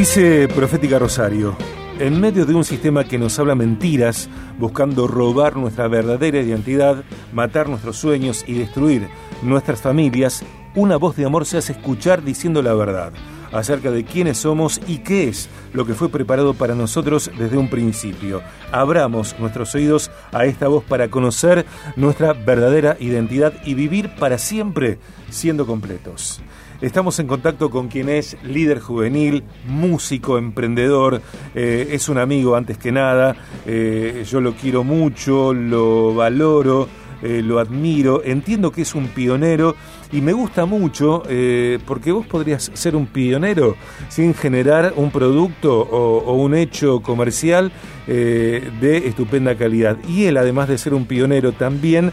[0.00, 1.54] Dice Profética Rosario,
[1.98, 7.68] en medio de un sistema que nos habla mentiras, buscando robar nuestra verdadera identidad, matar
[7.68, 9.08] nuestros sueños y destruir
[9.42, 10.42] nuestras familias,
[10.74, 13.12] una voz de amor se hace escuchar diciendo la verdad
[13.52, 17.68] acerca de quiénes somos y qué es lo que fue preparado para nosotros desde un
[17.68, 18.40] principio.
[18.72, 24.98] Abramos nuestros oídos a esta voz para conocer nuestra verdadera identidad y vivir para siempre
[25.28, 26.40] siendo completos.
[26.80, 31.20] Estamos en contacto con quien es líder juvenil, músico, emprendedor,
[31.54, 36.88] eh, es un amigo antes que nada, eh, yo lo quiero mucho, lo valoro,
[37.22, 39.76] eh, lo admiro, entiendo que es un pionero
[40.12, 43.76] y me gusta mucho eh, porque vos podrías ser un pionero
[44.08, 47.70] sin generar un producto o, un hecho comercial
[48.06, 49.96] eh, de estupenda calidad.
[50.08, 52.12] Y él, además de ser un pionero, también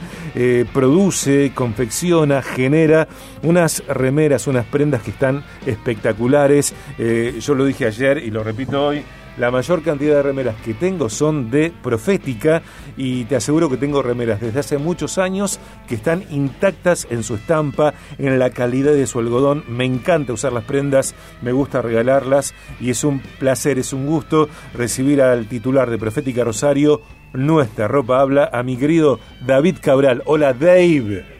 [0.73, 3.07] produce, confecciona, genera
[3.41, 6.73] unas remeras, unas prendas que están espectaculares.
[6.97, 9.03] yo lo dije ayer y lo repito hoy
[9.37, 12.61] la mayor cantidad de remeras que tengo son de Profética
[12.95, 17.35] y te aseguro que tengo remeras desde hace muchos años que están intactas en su
[17.35, 19.63] estampa, en la calidad de su algodón.
[19.67, 24.49] Me encanta usar las prendas, me gusta regalarlas y es un placer, es un gusto
[24.73, 27.01] recibir al titular de Profética Rosario,
[27.33, 30.23] Nuestra Ropa Habla, a mi querido David Cabral.
[30.25, 31.37] Hola Dave.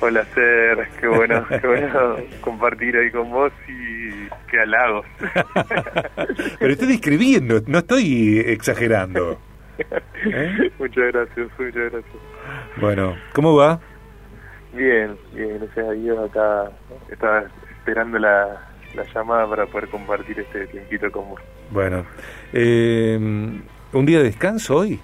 [0.00, 3.97] Hola, Ser, qué bueno, qué bueno compartir ahí con vos y
[4.50, 5.06] qué halagos.
[6.58, 9.38] Pero estoy escribiendo, no estoy exagerando.
[10.24, 10.70] ¿Eh?
[10.78, 12.22] Muchas gracias, muchas gracias.
[12.76, 13.80] Bueno, ¿cómo va?
[14.72, 16.70] Bien, bien, gracias a Dios acá
[17.10, 21.40] estaba esperando la, la llamada para poder compartir este tiempito con vos.
[21.70, 22.04] Bueno,
[22.52, 25.00] eh, ¿un día de descanso hoy?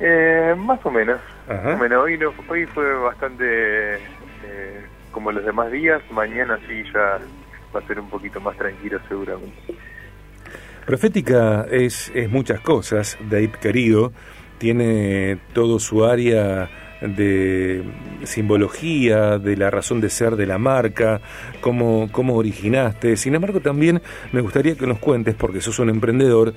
[0.00, 1.20] Eh, más o menos.
[1.78, 4.80] Bueno, hoy, no, hoy fue bastante eh,
[5.10, 6.02] como los demás días.
[6.10, 7.18] Mañana sí ya
[7.74, 9.74] va a ser un poquito más tranquilo seguramente.
[10.86, 14.12] Profética es, es muchas cosas, Dave querido.
[14.58, 16.68] Tiene todo su área
[17.02, 17.82] de
[18.24, 21.20] simbología, de la razón de ser de la marca,
[21.60, 23.16] cómo, cómo originaste.
[23.16, 24.00] Sin embargo, también
[24.32, 26.54] me gustaría que nos cuentes, porque sos un emprendedor,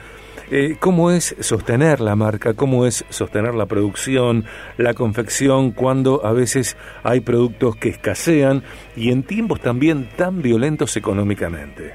[0.51, 4.45] eh, cómo es sostener la marca, cómo es sostener la producción,
[4.77, 8.63] la confección, cuando a veces hay productos que escasean
[8.95, 11.93] y en tiempos también tan violentos económicamente.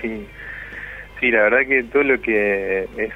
[0.00, 0.26] Sí,
[1.18, 3.12] sí, la verdad que todo lo que es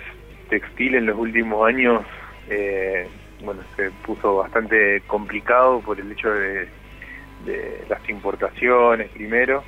[0.49, 2.03] textil en los últimos años
[2.51, 3.07] eh,
[3.43, 6.69] bueno, se puso bastante complicado por el hecho de,
[7.89, 9.65] las importaciones primero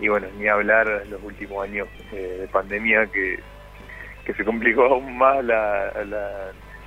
[0.00, 3.38] y bueno, ni hablar los últimos años eh, de pandemia que,
[4.24, 5.92] que se complicó aún más la,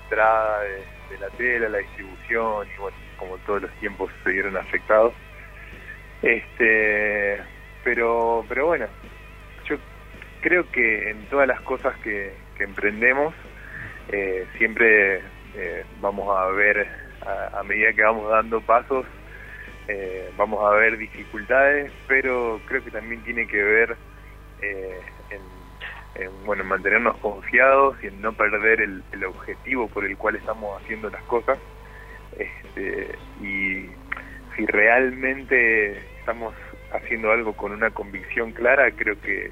[0.03, 5.13] entrada de, la tela, la distribución y bueno, como todos los tiempos se vieron afectados.
[6.21, 7.39] Este,
[7.83, 8.88] pero, pero bueno,
[9.65, 9.77] yo
[10.41, 13.35] creo que en todas las cosas que, emprendemos
[14.11, 15.21] eh, siempre
[15.57, 16.88] eh, vamos a ver
[17.25, 19.06] a, medida que vamos dando pasos,
[19.88, 23.97] eh, vamos a ver dificultades, pero creo que también tiene que ver
[24.62, 25.01] eh,
[25.31, 31.09] en, bueno, mantenernos confiados y en no perder el, objetivo por el cual estamos haciendo
[31.09, 31.57] las cosas.
[32.38, 33.89] Este, y
[34.56, 36.53] si realmente estamos
[36.94, 39.51] haciendo algo con una convicción clara, creo que,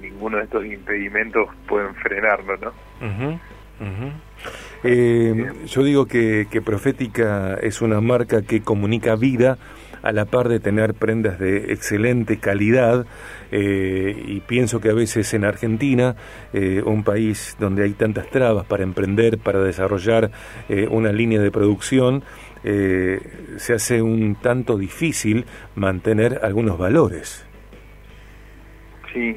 [0.00, 2.72] ninguno de estos impedimentos pueden frenarlo, ¿no?
[4.84, 9.58] Eh, yo digo que, Profética es una marca que comunica vida
[10.02, 13.06] a la par de tener prendas de excelente calidad
[13.52, 16.16] eh, y pienso que a veces en Argentina,
[16.52, 20.32] eh, un país donde hay tantas trabas para emprender, para desarrollar
[20.90, 22.24] una línea de producción,
[22.64, 25.44] se hace un tanto difícil
[25.74, 27.46] mantener algunos valores.
[29.12, 29.36] Sí,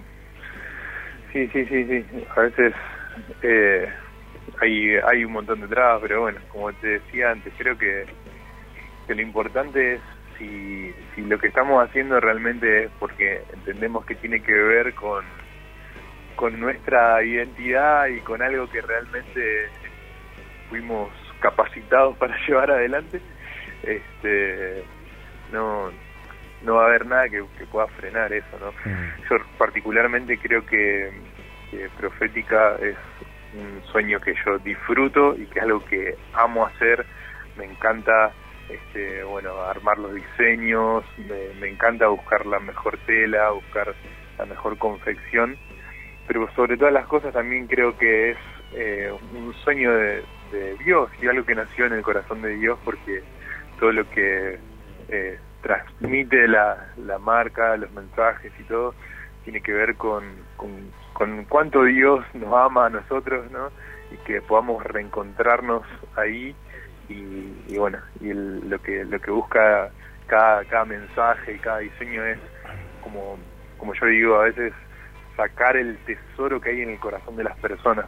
[1.33, 2.05] sí, sí, sí, sí.
[2.35, 2.73] A veces
[4.61, 8.05] hay, hay un montón de trabas, pero bueno, como te decía antes, creo que,
[9.07, 10.01] que lo importante es
[10.37, 15.23] si, si lo que estamos haciendo realmente es porque entendemos que tiene que ver con,
[16.35, 19.69] con nuestra identidad y con algo que realmente
[20.69, 21.09] fuimos
[21.39, 23.21] capacitados para llevar adelante,
[23.83, 24.83] este
[25.51, 25.91] no
[26.63, 28.71] no va a haber nada que, pueda frenar eso, ¿no?
[28.71, 29.29] Mm.
[29.29, 31.11] Yo particularmente creo que,
[31.69, 32.95] que Profética es
[33.55, 37.05] un sueño que yo disfruto y que es algo que amo hacer.
[37.57, 38.33] Me encanta
[38.69, 41.03] este, bueno, armar los diseños,
[41.59, 43.93] me, encanta buscar la mejor tela, buscar
[44.37, 45.57] la mejor confección,
[46.27, 48.37] pero sobre todas las cosas también creo que es
[48.73, 50.23] eh, un sueño de,
[50.85, 53.21] Dios y algo que nació en el corazón de Dios porque
[53.77, 54.57] todo lo que
[55.09, 58.95] eh, transmite la, la marca, los mensajes y todo,
[59.45, 60.23] tiene que ver con,
[60.57, 63.69] con, cuánto Dios nos ama a nosotros, ¿no?
[64.11, 65.83] Y que podamos reencontrarnos
[66.17, 66.55] ahí
[67.07, 69.91] y, bueno, y lo que lo que busca
[70.25, 72.39] cada, cada mensaje y cada diseño es
[73.03, 73.37] como,
[73.77, 74.73] como yo digo, a veces
[75.37, 78.07] sacar el tesoro que hay en el corazón de las personas.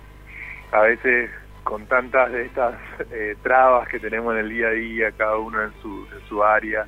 [0.72, 1.30] A veces
[1.63, 2.75] con tantas de estas
[3.12, 6.44] eh, trabas que tenemos en el día a día, cada uno en su, en su
[6.44, 6.86] área,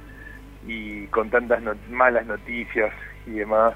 [0.65, 2.91] y con tantas malas noticias
[3.27, 3.75] y demás,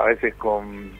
[0.00, 0.90] a veces con,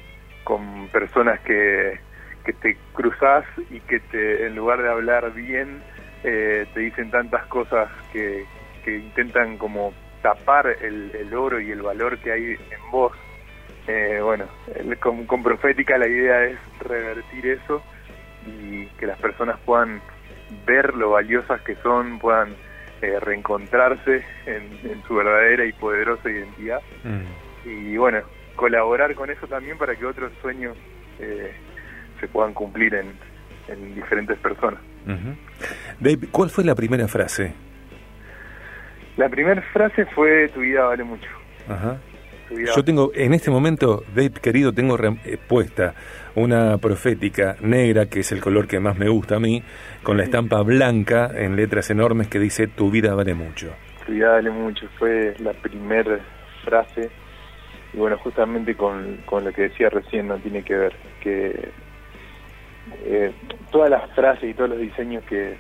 [0.45, 1.99] con personas que,
[2.45, 5.83] que te cruzas y que te, en lugar de hablar bien,
[6.23, 8.45] eh, te dicen tantas cosas que,
[8.85, 13.13] que intentan como tapar el, el, oro y el valor que hay en vos.
[13.87, 14.45] Eh, bueno,
[15.01, 17.83] con, con Profética la idea es revertir eso
[18.47, 20.03] y que las personas puedan
[20.67, 22.51] ver lo valiosas que son, puedan
[23.01, 26.81] eh, reencontrarse en, su verdadera y poderosa identidad.
[27.03, 27.69] Mm.
[27.69, 28.21] Y bueno,
[28.61, 30.77] colaborar con eso también para que otros sueños
[31.19, 31.51] eh,
[32.21, 33.07] se puedan cumplir en,
[33.69, 34.79] en diferentes personas.
[35.99, 37.55] Dave, ¿cuál fue la primera frase?
[39.17, 41.29] La primera frase fue tu vida vale mucho.
[41.71, 41.97] Ajá.
[42.51, 45.95] Yo tengo, en este momento, Dave querido, tengo eh, puesta
[46.35, 49.63] una profética negra, que es el color que más me gusta a mí,
[50.03, 53.73] con la estampa blanca en letras enormes que dice tu vida vale mucho.
[54.05, 56.19] Tu vida vale mucho, fue la primera
[56.65, 57.11] frase
[57.93, 61.69] y bueno, justamente con, con lo que decía recién no tiene que ver, que
[63.05, 63.33] eh,
[63.71, 65.57] todas las frases y todos los diseños que,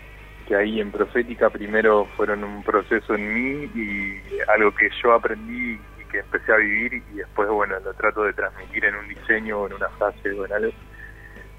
[0.47, 5.79] que hay en Profética primero fueron un proceso en mí y algo que yo aprendí
[6.11, 9.67] que empecé a vivir y después, bueno, lo trato de transmitir en un diseño o
[9.67, 10.73] en una frase o en algo.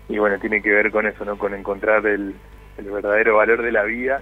[0.09, 1.37] Y bueno, tiene que ver con eso, ¿no?
[1.37, 2.35] Con encontrar el,
[2.77, 4.21] verdadero valor de la vida,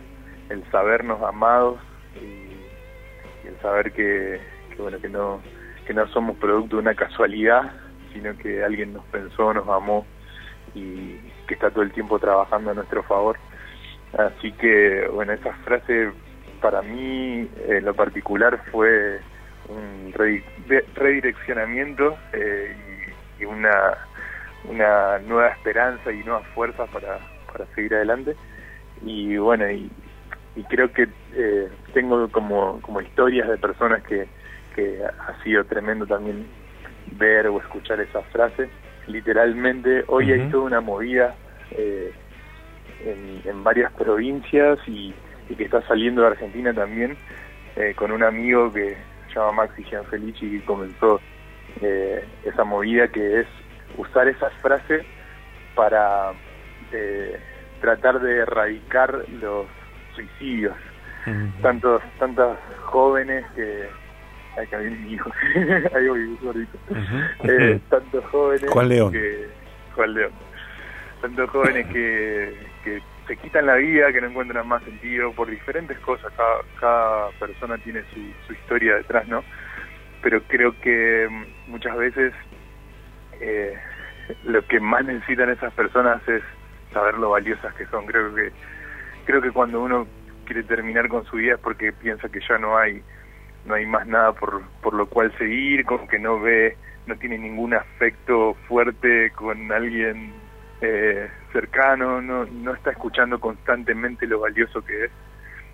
[0.50, 1.80] el sabernos amados
[2.16, 4.40] y, el saber que,
[4.78, 5.42] bueno, que no,
[5.90, 7.64] que no somos producto de una casualidad,
[8.14, 10.06] sino que alguien nos pensó, nos amó
[10.76, 11.16] y
[11.48, 13.40] que está todo el tiempo trabajando a nuestro favor.
[14.16, 16.12] Así que, bueno, esa frase
[16.62, 19.20] para mí en lo particular fue
[19.68, 20.14] un
[20.94, 22.76] redireccionamiento eh,
[23.40, 23.98] y, una,
[24.66, 27.18] una nueva esperanza y nuevas fuerzas para,
[27.52, 28.36] para seguir adelante.
[29.04, 29.90] Y bueno, y,
[30.70, 34.28] creo que eh, tengo como, como historias de personas que,
[34.76, 36.48] que ha sido tremendo también
[37.12, 38.70] ver o escuchar esas frases.
[39.08, 41.36] Literalmente, hoy hay toda una movida
[41.72, 42.12] eh,
[43.04, 45.14] en, en, varias provincias y,
[45.50, 47.18] y, que está saliendo de Argentina también,
[47.96, 48.98] con un amigo que,
[49.30, 51.22] se llama Maxi Gianfelici y comenzó
[51.82, 53.48] eh, esa movida que es
[53.98, 55.06] usar esas frases
[55.76, 56.32] para
[56.92, 57.40] eh,
[57.82, 59.68] tratar de erradicar los
[60.16, 60.76] suicidios.
[61.62, 63.88] Tantos, tantas jóvenes que
[64.58, 65.32] Ay, que mi hijo.
[65.96, 66.78] Ahí voy, gordito.
[67.44, 69.12] eh, tantos jóvenes Juan León.
[69.12, 69.48] que
[69.96, 70.32] Juan León.
[71.22, 75.98] Tantos jóvenes que, que se quitan la vida, que no encuentran más sentido por diferentes
[76.00, 76.32] cosas.
[76.36, 79.44] Cada, cada persona tiene su, su historia detrás, ¿no?
[80.22, 82.34] Pero creo que mm, muchas veces
[83.40, 83.74] eh,
[84.46, 86.42] lo que más necesitan esas personas es
[86.94, 88.06] saber lo valiosas que son.
[88.06, 88.52] Creo que
[89.26, 90.08] creo que cuando uno
[90.46, 93.04] quiere terminar con su vida es porque piensa que ya no hay
[93.66, 96.78] no hay más nada por por lo cual seguir, con que no ve
[97.08, 100.32] no tiene ningún afecto fuerte con alguien
[100.82, 105.12] eh, cercano, no, no está escuchando constantemente lo valioso que es.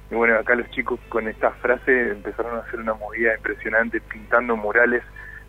[0.10, 4.56] Y bueno, acá los chicos con esta frase empezaron a hacer una movida impresionante, pintando
[4.56, 5.04] murales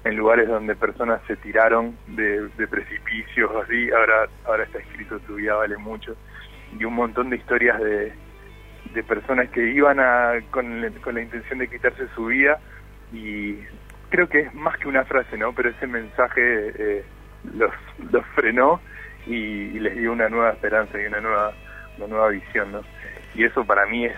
[0.05, 5.35] en lugares donde personas se tiraron de, de precipicios, así, ahora, ahora está escrito tu
[5.35, 6.17] vida vale mucho,
[6.79, 8.13] y un montón de historias de,
[8.97, 12.59] de personas que iban a, con, con la intención de quitarse su vida,
[13.13, 13.59] y
[14.09, 15.53] creo que es más que una frase, ¿no?
[15.53, 17.05] Pero ese mensaje eh,
[17.55, 17.71] los,
[18.35, 18.81] frenó
[19.27, 21.53] y, les dio una nueva esperanza y una nueva,
[21.99, 22.81] una nueva visión, ¿no?
[23.35, 24.15] Y eso para mí es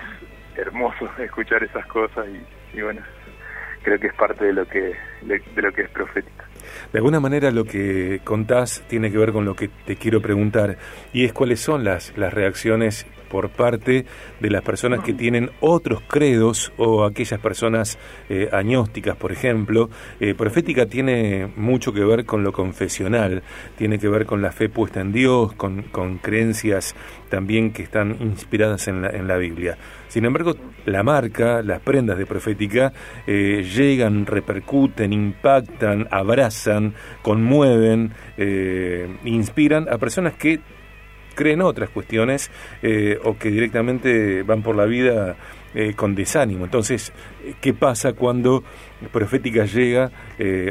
[0.56, 2.24] hermoso escuchar esas cosas
[2.72, 3.02] y, bueno,
[3.82, 6.44] creo que es parte de lo que de, lo que es profética.
[6.92, 10.76] De alguna manera lo que contás tiene que ver con lo que te quiero preguntar
[11.12, 14.04] y es cuáles son las, las reacciones por parte
[14.40, 19.90] de las personas que tienen otros credos o aquellas personas eh, agnósticas, por ejemplo.
[20.20, 23.42] Eh, profética tiene mucho que ver con lo confesional,
[23.76, 25.82] tiene que ver con la fe puesta en Dios, con,
[26.22, 26.94] creencias
[27.28, 29.76] también que están inspiradas en la, en la Biblia.
[30.08, 30.54] Sin embargo,
[30.86, 32.92] la marca, las prendas de profética
[33.26, 38.12] eh, llegan, repercuten, impactan, abrazan, conmueven,
[39.24, 40.60] inspiran a personas que
[41.38, 42.50] creen otras cuestiones
[42.82, 45.36] eh, o que directamente van por la vida
[45.72, 46.64] eh, con desánimo.
[46.64, 47.12] Entonces,
[47.60, 48.64] ¿qué pasa cuando
[49.12, 50.10] Profética llega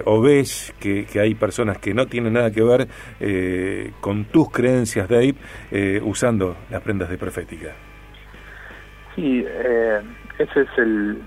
[0.03, 2.89] o ves que, hay personas que no tienen nada que ver
[4.01, 5.36] con tus creencias, Dave,
[6.01, 7.74] usando las prendas de Profética?
[9.15, 9.45] Sí,
[10.38, 11.21] ese es el,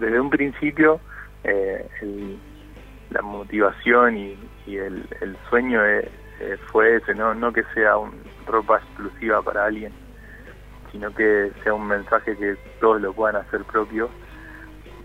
[0.00, 0.98] desde un principio,
[1.44, 2.38] el,
[3.10, 4.36] la motivación y,
[4.66, 5.80] el, sueño
[6.70, 7.34] fue ese, ¿no?
[7.34, 8.12] no que sea un,
[8.46, 9.92] ropa exclusiva para alguien,
[10.90, 14.10] sino que sea un mensaje que todos lo puedan hacer propio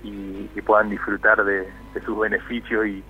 [0.03, 1.67] y, puedan disfrutar de,
[2.05, 3.03] sus beneficios y,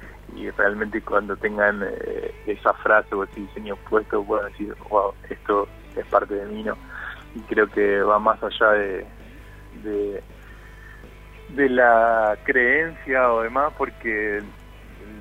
[0.57, 6.05] realmente cuando tengan eh, esa frase o ese diseño puesto puedan decir, wow, esto es
[6.07, 6.77] parte de mí, ¿no?
[7.33, 9.05] Y creo que va más allá de,
[9.83, 10.23] de,
[11.49, 14.43] de la creencia o demás, porque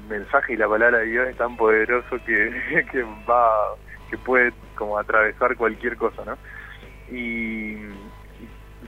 [0.08, 2.52] mensaje y la palabra de Dios es tan poderoso que
[3.28, 3.76] va
[4.10, 6.37] que puede como atravesar cualquier cosa no
[7.11, 7.76] y,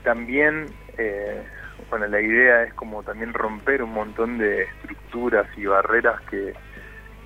[0.03, 0.67] también
[0.97, 1.43] eh,
[1.89, 6.53] bueno la idea es como también romper un montón de estructuras y barreras que,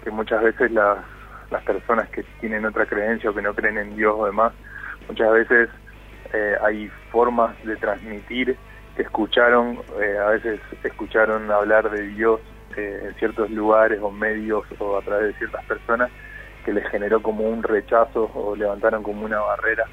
[0.03, 0.99] que muchas veces las
[1.51, 4.53] las personas que tienen otra creencia o que no creen en Dios o demás
[5.07, 5.69] muchas veces
[6.33, 8.57] eh, hay formas de transmitir
[8.95, 12.39] que escucharon eh, a veces escucharon hablar de Dios
[12.75, 16.09] en ciertos lugares o medios o a través de ciertas personas
[16.63, 19.85] que les generó como un rechazo o levantaron como una barrera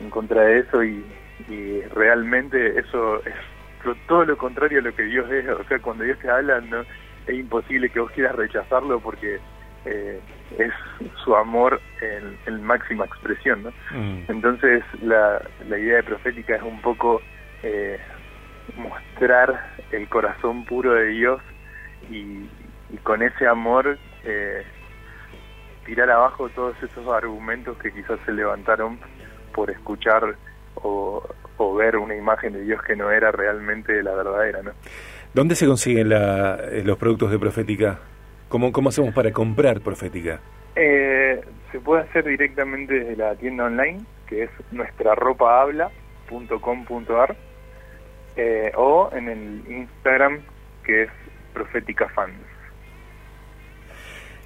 [0.00, 1.04] en contra de eso y,
[1.94, 3.34] realmente eso es
[4.06, 6.82] todo lo contrario a lo que Dios es, o sea, cuando Dios te habla no,
[7.26, 9.40] es imposible que vos quieras rechazarlo porque
[9.84, 10.20] eh,
[10.58, 10.72] es
[11.24, 11.80] su amor
[12.46, 13.70] en, máxima expresión, ¿no?
[13.90, 14.24] Mm.
[14.28, 17.20] Entonces la, la idea de profética es un poco
[17.64, 17.98] eh,
[18.76, 21.40] mostrar el corazón puro de Dios
[22.10, 22.48] y,
[23.02, 24.64] con ese amor eh,
[25.84, 28.98] tirar abajo todos esos argumentos que quizás se levantaron
[29.54, 30.36] por escuchar
[30.74, 31.22] o,
[31.76, 34.62] ver una imagen de Dios que no era realmente la verdadera.
[34.62, 34.72] ¿no?
[35.32, 38.00] ¿Dónde se consiguen eh, los productos de Profética?
[38.48, 40.40] ¿Cómo, ¿Cómo hacemos para comprar Profética?
[40.74, 47.36] Eh, se puede hacer directamente desde la tienda online, que es nuestraropahabla.com.ar,
[48.36, 50.40] eh, o en el Instagram,
[50.84, 51.10] que es
[51.52, 52.51] Profética Fans.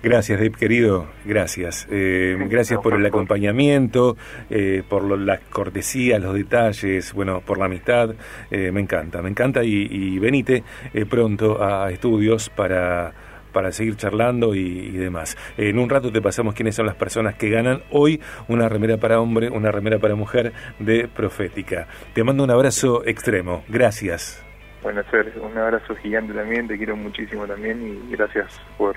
[0.06, 1.08] Gracias, Dave, querido.
[1.24, 1.88] Gracias.
[1.90, 4.16] Eh, gracias por el acompañamiento,
[4.50, 8.14] eh, por las cortesías, los detalles, bueno, por la amistad.
[8.52, 9.64] Eh, me encanta, me encanta.
[9.64, 10.62] Y, venite
[11.10, 13.14] pronto a estudios para,
[13.52, 15.36] para seguir charlando y, y, demás.
[15.56, 19.20] En un rato te pasamos quiénes son las personas que ganan hoy una remera para
[19.20, 21.88] hombre, una remera para mujer de Profética.
[22.14, 23.64] Te mando un abrazo extremo.
[23.68, 24.40] Gracias.
[24.84, 28.94] Bueno, Ser, un abrazo gigante también, te quiero muchísimo también y gracias por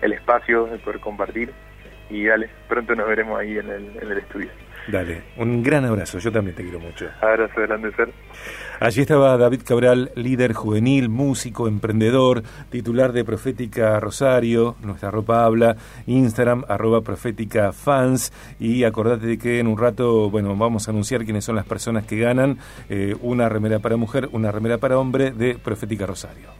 [0.00, 1.52] el espacio de poder compartir.
[2.10, 4.48] Y dale, pronto nos veremos ahí en el, en el estudio.
[4.90, 7.06] Dale, un gran abrazo, yo también te quiero mucho.
[7.20, 8.08] Abrazo grande, Ser.
[8.80, 15.76] Allí estaba David Cabral, líder juvenil, músico, emprendedor, titular de Profética Rosario, nuestra ropa habla,
[16.06, 21.24] Instagram, arroba Profética Fans, y acordate de que en un rato, bueno, vamos a anunciar
[21.24, 22.56] quiénes son las personas que ganan
[22.88, 26.58] eh, una remera para mujer, una remera para hombre de Profética Rosario.